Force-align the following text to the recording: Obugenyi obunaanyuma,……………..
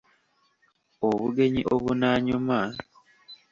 Obugenyi 1.07 1.61
obunaanyuma,…………….. 1.75 2.69